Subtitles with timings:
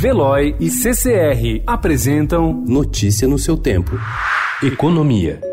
[0.00, 3.90] Veloy e CCR apresentam Notícia no seu tempo.
[4.62, 5.49] Economia.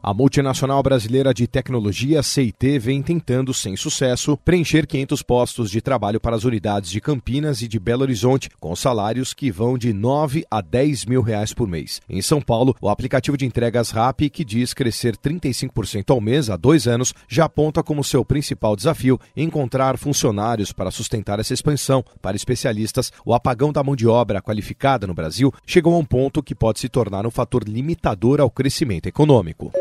[0.00, 6.20] A multinacional brasileira de tecnologia CIT vem tentando, sem sucesso, preencher 500 postos de trabalho
[6.20, 10.46] para as unidades de Campinas e de Belo Horizonte, com salários que vão de 9
[10.48, 12.00] a 10 mil reais por mês.
[12.08, 16.56] Em São Paulo, o aplicativo de entregas RAP, que diz crescer 35% ao mês há
[16.56, 22.04] dois anos, já aponta como seu principal desafio encontrar funcionários para sustentar essa expansão.
[22.22, 26.40] Para especialistas, o apagão da mão de obra qualificada no Brasil chegou a um ponto
[26.40, 29.72] que pode se tornar um fator limitador ao crescimento econômico.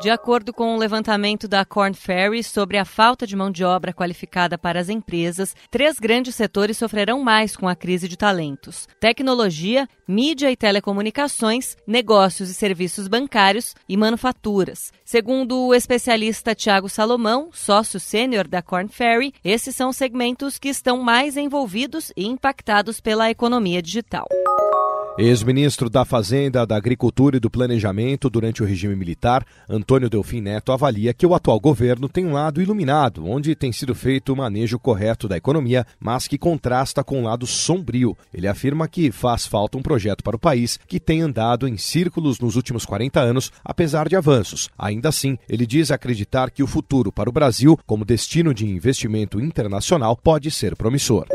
[0.00, 3.62] De acordo com o um levantamento da Corn Ferry sobre a falta de mão de
[3.62, 8.88] obra qualificada para as empresas, três grandes setores sofrerão mais com a crise de talentos:
[8.98, 14.90] tecnologia, mídia e telecomunicações, negócios e serviços bancários e manufaturas.
[15.04, 20.70] Segundo o especialista Tiago Salomão, sócio sênior da Corn Ferry, esses são os segmentos que
[20.70, 24.26] estão mais envolvidos e impactados pela economia digital.
[25.20, 30.72] Ex-ministro da Fazenda, da Agricultura e do Planejamento durante o regime militar, Antônio Delfim Neto
[30.72, 34.78] avalia que o atual governo tem um lado iluminado, onde tem sido feito o manejo
[34.78, 38.16] correto da economia, mas que contrasta com um lado sombrio.
[38.32, 42.40] Ele afirma que faz falta um projeto para o país que tem andado em círculos
[42.40, 44.70] nos últimos 40 anos, apesar de avanços.
[44.78, 49.38] Ainda assim, ele diz acreditar que o futuro para o Brasil, como destino de investimento
[49.38, 51.26] internacional, pode ser promissor.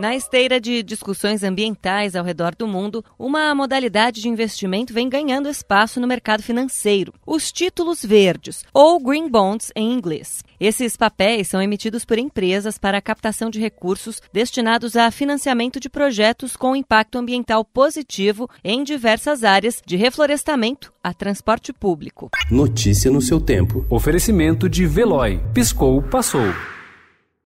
[0.00, 5.46] Na esteira de discussões ambientais ao redor do mundo, uma modalidade de investimento vem ganhando
[5.46, 10.42] espaço no mercado financeiro: os títulos verdes, ou green bonds em inglês.
[10.58, 15.90] Esses papéis são emitidos por empresas para a captação de recursos destinados a financiamento de
[15.90, 22.30] projetos com impacto ambiental positivo em diversas áreas, de reflorestamento a transporte público.
[22.50, 23.84] Notícia no seu tempo.
[23.90, 25.38] Oferecimento de Veloy.
[25.52, 26.54] Piscou, passou.